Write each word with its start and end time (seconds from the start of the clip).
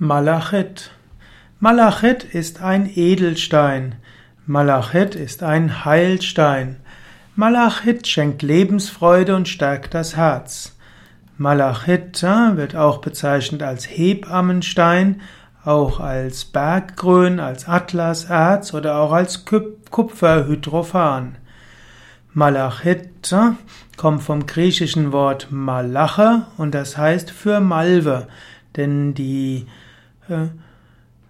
Malachit. 0.00 0.90
Malachit 1.60 2.24
ist 2.24 2.60
ein 2.60 2.90
Edelstein. 2.92 3.94
Malachit 4.44 5.14
ist 5.14 5.44
ein 5.44 5.84
Heilstein. 5.84 6.78
Malachit 7.36 8.08
schenkt 8.08 8.42
Lebensfreude 8.42 9.36
und 9.36 9.46
stärkt 9.46 9.94
das 9.94 10.16
Herz. 10.16 10.74
Malachit 11.38 12.20
wird 12.24 12.74
auch 12.74 12.98
bezeichnet 12.98 13.62
als 13.62 13.88
Hebammenstein, 13.88 15.20
auch 15.64 16.00
als 16.00 16.44
Berggrün, 16.44 17.38
als 17.38 17.68
Atlaserz 17.68 18.74
oder 18.74 18.96
auch 18.98 19.12
als 19.12 19.44
Kupferhydrophan. 19.44 21.36
Malachit 22.32 23.32
kommt 23.96 24.24
vom 24.24 24.46
griechischen 24.46 25.12
Wort 25.12 25.46
Malache 25.52 26.46
und 26.56 26.74
das 26.74 26.98
heißt 26.98 27.30
für 27.30 27.60
Malve, 27.60 28.26
denn 28.76 29.14
die 29.14 29.66
äh, 30.28 30.48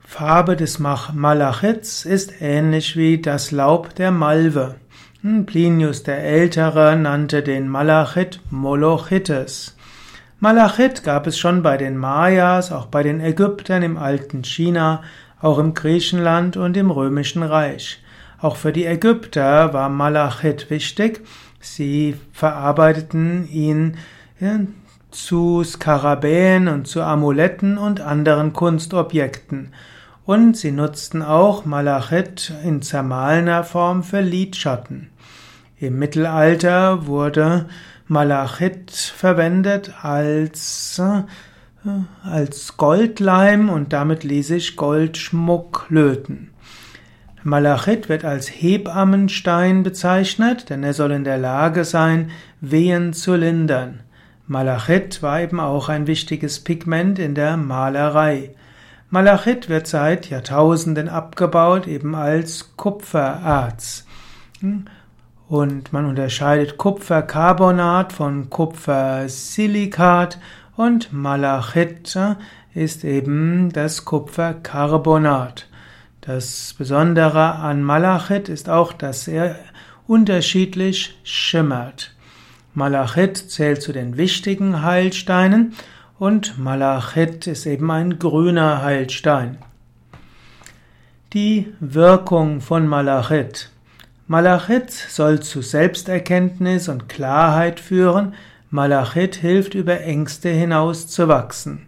Farbe 0.00 0.56
des 0.56 0.78
Malachits 0.78 2.04
ist 2.04 2.40
ähnlich 2.40 2.96
wie 2.96 3.20
das 3.20 3.50
Laub 3.50 3.94
der 3.94 4.10
Malve. 4.10 4.76
Hm, 5.22 5.46
Plinius 5.46 6.02
der 6.02 6.22
Ältere 6.22 6.96
nannte 6.96 7.42
den 7.42 7.68
Malachit 7.68 8.40
Molochites. 8.50 9.76
Malachit 10.38 11.02
gab 11.02 11.26
es 11.26 11.38
schon 11.38 11.62
bei 11.62 11.78
den 11.78 11.96
Mayas, 11.96 12.70
auch 12.70 12.86
bei 12.86 13.02
den 13.02 13.20
Ägyptern 13.20 13.82
im 13.82 13.96
alten 13.96 14.44
China, 14.44 15.02
auch 15.40 15.58
im 15.58 15.72
Griechenland 15.72 16.56
und 16.58 16.76
im 16.76 16.90
römischen 16.90 17.42
Reich. 17.42 18.02
Auch 18.40 18.56
für 18.56 18.72
die 18.72 18.84
Ägypter 18.84 19.72
war 19.72 19.88
Malachit 19.88 20.68
wichtig. 20.68 21.22
Sie 21.60 22.16
verarbeiteten 22.32 23.48
ihn 23.48 23.96
zu 25.14 25.62
Skarabäen 25.64 26.68
und 26.68 26.86
zu 26.86 27.02
Amuletten 27.02 27.78
und 27.78 28.00
anderen 28.00 28.52
Kunstobjekten. 28.52 29.72
Und 30.24 30.56
sie 30.56 30.72
nutzten 30.72 31.22
auch 31.22 31.64
Malachit 31.64 32.52
in 32.64 32.82
zermahlener 32.82 33.64
Form 33.64 34.02
für 34.02 34.20
Lidschatten. 34.20 35.10
Im 35.78 35.98
Mittelalter 35.98 37.06
wurde 37.06 37.66
Malachit 38.06 38.90
verwendet 38.90 39.92
als, 40.02 40.98
äh, 40.98 41.90
als 42.22 42.76
Goldleim 42.76 43.68
und 43.68 43.92
damit 43.92 44.24
ließ 44.24 44.48
sich 44.48 44.76
Goldschmuck 44.76 45.86
löten. 45.90 46.50
Malachit 47.42 48.08
wird 48.08 48.24
als 48.24 48.48
Hebammenstein 48.48 49.82
bezeichnet, 49.82 50.70
denn 50.70 50.82
er 50.82 50.94
soll 50.94 51.12
in 51.12 51.24
der 51.24 51.36
Lage 51.36 51.84
sein, 51.84 52.30
Wehen 52.62 53.12
zu 53.12 53.36
lindern. 53.36 54.00
Malachit 54.46 55.22
war 55.22 55.40
eben 55.40 55.58
auch 55.58 55.88
ein 55.88 56.06
wichtiges 56.06 56.60
Pigment 56.60 57.18
in 57.18 57.34
der 57.34 57.56
Malerei. 57.56 58.50
Malachit 59.08 59.70
wird 59.70 59.86
seit 59.86 60.28
Jahrtausenden 60.28 61.08
abgebaut, 61.08 61.86
eben 61.86 62.14
als 62.14 62.76
Kupfererz. 62.76 64.04
Und 65.48 65.92
man 65.92 66.04
unterscheidet 66.04 66.76
Kupfercarbonat 66.76 68.12
von 68.12 68.50
Kupfersilikat 68.50 70.38
und 70.76 71.12
Malachit 71.12 72.18
ist 72.74 73.04
eben 73.04 73.70
das 73.72 74.04
Kupfercarbonat. 74.04 75.68
Das 76.20 76.74
Besondere 76.76 77.54
an 77.54 77.82
Malachit 77.82 78.48
ist 78.48 78.68
auch, 78.68 78.92
dass 78.92 79.28
er 79.28 79.56
unterschiedlich 80.06 81.18
schimmert. 81.22 82.13
Malachit 82.74 83.36
zählt 83.36 83.82
zu 83.82 83.92
den 83.92 84.16
wichtigen 84.16 84.82
Heilsteinen 84.82 85.74
und 86.18 86.58
Malachit 86.58 87.46
ist 87.46 87.66
eben 87.66 87.88
ein 87.92 88.18
grüner 88.18 88.82
Heilstein. 88.82 89.58
Die 91.32 91.72
Wirkung 91.78 92.60
von 92.60 92.88
Malachit. 92.88 93.70
Malachit 94.26 94.90
soll 94.90 95.38
zu 95.38 95.62
Selbsterkenntnis 95.62 96.88
und 96.88 97.08
Klarheit 97.08 97.78
führen. 97.78 98.34
Malachit 98.70 99.36
hilft 99.36 99.74
über 99.74 100.00
Ängste 100.00 100.48
hinaus 100.48 101.06
zu 101.06 101.28
wachsen. 101.28 101.86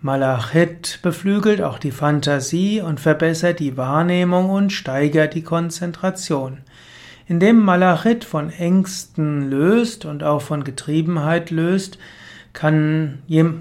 Malachit 0.00 1.00
beflügelt 1.02 1.60
auch 1.60 1.78
die 1.78 1.90
Fantasie 1.90 2.80
und 2.80 3.00
verbessert 3.00 3.58
die 3.58 3.76
Wahrnehmung 3.76 4.48
und 4.48 4.70
steigert 4.72 5.34
die 5.34 5.42
Konzentration. 5.42 6.62
Indem 7.28 7.58
Malachit 7.58 8.24
von 8.24 8.50
Ängsten 8.50 9.50
löst 9.50 10.04
und 10.04 10.22
auch 10.22 10.42
von 10.42 10.62
Getriebenheit 10.62 11.50
löst, 11.50 11.98
kann, 12.52 13.18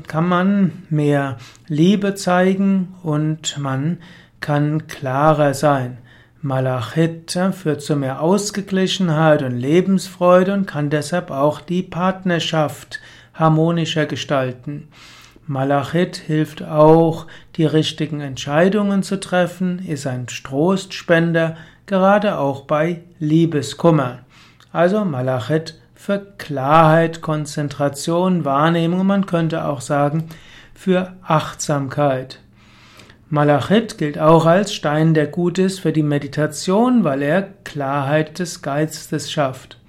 kann 0.08 0.28
man 0.28 0.84
mehr 0.90 1.38
Liebe 1.68 2.16
zeigen 2.16 2.96
und 3.04 3.58
man 3.58 3.98
kann 4.40 4.88
klarer 4.88 5.54
sein. 5.54 5.98
Malachit 6.42 7.38
führt 7.54 7.82
zu 7.82 7.96
mehr 7.96 8.22
Ausgeglichenheit 8.22 9.42
und 9.42 9.58
Lebensfreude 9.58 10.54
und 10.54 10.68
kann 10.68 10.92
deshalb 10.92 11.32
auch 11.32 11.60
die 11.60 11.82
Partnerschaft 11.82 13.00
harmonischer 13.34 14.06
gestalten. 14.06 14.88
Malachit 15.48 16.18
hilft 16.18 16.64
auch, 16.64 17.26
die 17.56 17.66
richtigen 17.66 18.22
Entscheidungen 18.22 19.04
zu 19.04 19.20
treffen, 19.20 19.80
ist 19.80 20.06
ein 20.08 20.28
Trostspender, 20.28 21.58
gerade 21.86 22.38
auch 22.38 22.62
bei 22.62 23.02
Liebeskummer. 23.20 24.20
Also 24.72 25.06
Malachit 25.06 25.80
für 25.94 26.20
Klarheit, 26.38 27.22
Konzentration, 27.22 28.46
Wahrnehmung, 28.46 29.06
man 29.06 29.26
könnte 29.26 29.66
auch 29.66 29.82
sagen 29.82 30.30
für 30.74 31.14
Achtsamkeit. 31.24 32.40
Malachit 33.30 33.98
gilt 33.98 34.20
auch 34.20 34.46
als 34.46 34.74
Stein, 34.74 35.14
der 35.14 35.28
gut 35.28 35.58
ist 35.58 35.80
für 35.80 35.92
die 35.92 36.04
Meditation, 36.04 37.04
weil 37.04 37.22
er 37.22 37.42
Klarheit 37.64 38.38
des 38.38 38.62
Geistes 38.62 39.32
schafft. 39.32 39.80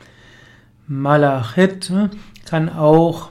Malachit 0.87 1.93
kann 2.49 2.69
auch 2.71 3.31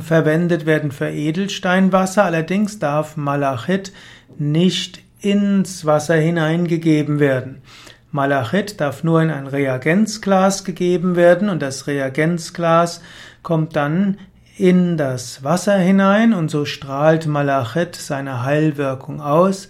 verwendet 0.00 0.64
werden 0.64 0.90
für 0.90 1.10
Edelsteinwasser, 1.10 2.24
allerdings 2.24 2.78
darf 2.78 3.16
Malachit 3.16 3.92
nicht 4.38 5.00
ins 5.20 5.84
Wasser 5.84 6.16
hineingegeben 6.16 7.18
werden. 7.18 7.62
Malachit 8.10 8.80
darf 8.80 9.04
nur 9.04 9.22
in 9.22 9.30
ein 9.30 9.46
Reagenzglas 9.46 10.64
gegeben 10.64 11.16
werden 11.16 11.48
und 11.48 11.60
das 11.60 11.86
Reagenzglas 11.86 13.02
kommt 13.42 13.76
dann 13.76 14.18
in 14.56 14.96
das 14.96 15.44
Wasser 15.44 15.76
hinein 15.76 16.32
und 16.32 16.50
so 16.50 16.64
strahlt 16.64 17.26
Malachit 17.26 17.94
seine 17.94 18.42
Heilwirkung 18.42 19.20
aus. 19.20 19.68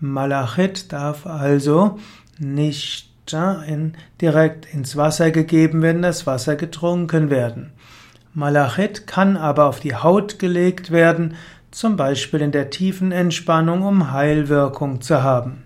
Malachit 0.00 0.92
darf 0.92 1.26
also 1.26 1.98
nicht 2.38 3.10
in, 3.32 3.94
direkt 4.20 4.72
ins 4.72 4.96
Wasser 4.96 5.30
gegeben 5.30 5.82
werden, 5.82 6.02
das 6.02 6.26
Wasser 6.26 6.56
getrunken 6.56 7.30
werden. 7.30 7.72
Malachit 8.34 9.06
kann 9.06 9.36
aber 9.36 9.66
auf 9.66 9.80
die 9.80 9.94
Haut 9.94 10.38
gelegt 10.38 10.90
werden, 10.90 11.36
zum 11.74 11.96
Beispiel 11.96 12.40
in 12.40 12.52
der 12.52 12.70
tiefen 12.70 13.10
Entspannung, 13.10 13.82
um 13.82 14.12
Heilwirkung 14.12 15.00
zu 15.00 15.22
haben. 15.22 15.64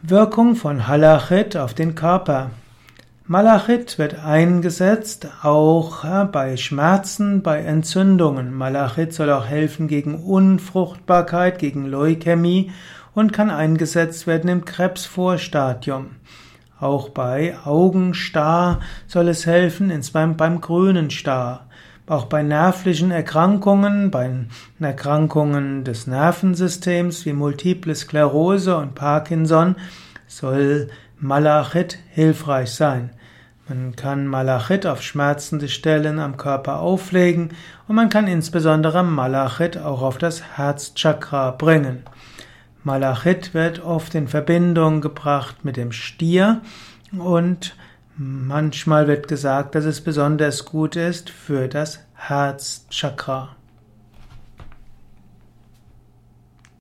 Wirkung 0.00 0.56
von 0.56 0.86
Halachit 0.88 1.56
auf 1.56 1.74
den 1.74 1.94
Körper. 1.94 2.50
Malachit 3.26 3.98
wird 3.98 4.24
eingesetzt 4.24 5.28
auch 5.42 6.04
bei 6.32 6.56
Schmerzen, 6.56 7.42
bei 7.42 7.60
Entzündungen. 7.60 8.54
Malachit 8.54 9.12
soll 9.12 9.30
auch 9.30 9.46
helfen 9.46 9.86
gegen 9.86 10.14
Unfruchtbarkeit, 10.14 11.58
gegen 11.58 11.84
Leukämie 11.86 12.70
und 13.14 13.32
kann 13.32 13.50
eingesetzt 13.50 14.26
werden 14.26 14.48
im 14.48 14.64
Krebsvorstadium. 14.64 16.12
Auch 16.80 17.10
bei 17.10 17.56
Augenstar 17.64 18.80
soll 19.08 19.28
es 19.28 19.44
helfen, 19.44 19.90
insbesondere 19.90 20.36
beim 20.36 20.60
grünen 20.60 21.10
Star. 21.10 21.66
Auch 22.08 22.26
bei 22.26 22.44
nervlichen 22.44 23.10
Erkrankungen, 23.10 24.12
bei 24.12 24.30
Erkrankungen 24.78 25.82
des 25.82 26.06
Nervensystems 26.06 27.26
wie 27.26 27.32
Multiple 27.32 27.96
Sklerose 27.96 28.76
und 28.76 28.94
Parkinson 28.94 29.74
soll 30.28 30.88
Malachit 31.18 31.98
hilfreich 32.10 32.70
sein. 32.70 33.10
Man 33.68 33.96
kann 33.96 34.28
Malachit 34.28 34.86
auf 34.86 35.02
schmerzende 35.02 35.68
Stellen 35.68 36.20
am 36.20 36.36
Körper 36.36 36.78
auflegen 36.78 37.50
und 37.88 37.96
man 37.96 38.08
kann 38.08 38.28
insbesondere 38.28 39.02
Malachit 39.02 39.76
auch 39.76 40.02
auf 40.02 40.18
das 40.18 40.56
Herzchakra 40.56 41.50
bringen. 41.50 42.04
Malachit 42.84 43.52
wird 43.52 43.84
oft 43.84 44.14
in 44.14 44.28
Verbindung 44.28 45.00
gebracht 45.00 45.64
mit 45.64 45.76
dem 45.76 45.90
Stier 45.90 46.60
und 47.18 47.74
manchmal 48.16 49.08
wird 49.08 49.28
gesagt, 49.28 49.74
dass 49.74 49.84
es 49.84 50.00
besonders 50.00 50.64
gut 50.64 50.96
ist 50.96 51.30
für 51.30 51.68
das 51.68 52.00
Herzchakra. 52.14 53.56